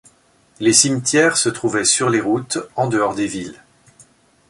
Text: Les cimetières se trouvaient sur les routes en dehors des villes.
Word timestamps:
Les 0.59 0.73
cimetières 0.73 1.37
se 1.37 1.47
trouvaient 1.49 1.85
sur 1.85 2.09
les 2.09 2.21
routes 2.21 2.57
en 2.75 2.87
dehors 2.87 3.13
des 3.13 3.27
villes. 3.27 3.61